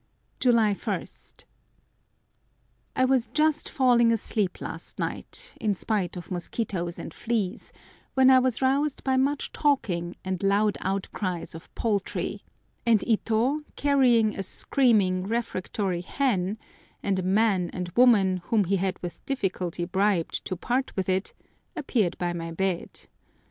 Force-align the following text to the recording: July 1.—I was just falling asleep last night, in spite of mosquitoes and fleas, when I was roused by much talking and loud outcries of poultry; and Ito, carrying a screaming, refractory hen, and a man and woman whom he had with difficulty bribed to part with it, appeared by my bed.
July 0.39 0.73
1.—I 0.73 3.05
was 3.05 3.27
just 3.27 3.69
falling 3.69 4.11
asleep 4.11 4.59
last 4.59 4.97
night, 4.97 5.53
in 5.61 5.75
spite 5.75 6.17
of 6.17 6.31
mosquitoes 6.31 6.97
and 6.97 7.13
fleas, 7.13 7.71
when 8.15 8.31
I 8.31 8.39
was 8.39 8.63
roused 8.63 9.03
by 9.03 9.15
much 9.15 9.51
talking 9.51 10.15
and 10.25 10.41
loud 10.41 10.79
outcries 10.81 11.53
of 11.53 11.71
poultry; 11.75 12.41
and 12.83 13.07
Ito, 13.07 13.59
carrying 13.75 14.35
a 14.35 14.41
screaming, 14.41 15.27
refractory 15.27 16.01
hen, 16.01 16.57
and 17.03 17.19
a 17.19 17.21
man 17.21 17.69
and 17.71 17.89
woman 17.95 18.37
whom 18.45 18.63
he 18.63 18.77
had 18.77 18.97
with 19.03 19.23
difficulty 19.27 19.85
bribed 19.85 20.43
to 20.45 20.55
part 20.55 20.95
with 20.95 21.09
it, 21.09 21.35
appeared 21.75 22.17
by 22.17 22.33
my 22.33 22.49
bed. 22.51 23.01